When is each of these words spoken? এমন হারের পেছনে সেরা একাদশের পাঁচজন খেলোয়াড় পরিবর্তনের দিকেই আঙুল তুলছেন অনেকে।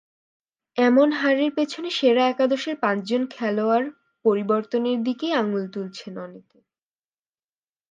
এমন 0.77 1.07
হারের 1.11 1.51
পেছনে 1.55 1.89
সেরা 1.91 2.23
একাদশের 2.27 2.75
পাঁচজন 2.79 3.21
খেলোয়াড় 3.29 3.87
পরিবর্তনের 4.25 4.97
দিকেই 5.03 5.33
আঙুল 5.33 5.63
তুলছেন 5.73 6.13
অনেকে। 6.17 6.59